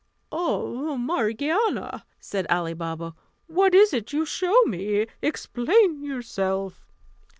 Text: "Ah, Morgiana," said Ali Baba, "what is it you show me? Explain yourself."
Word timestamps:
"Ah, 0.31 0.95
Morgiana," 0.95 2.03
said 2.19 2.47
Ali 2.49 2.73
Baba, 2.73 3.13
"what 3.45 3.75
is 3.75 3.93
it 3.93 4.11
you 4.11 4.25
show 4.25 4.59
me? 4.63 5.05
Explain 5.21 6.03
yourself." 6.03 6.87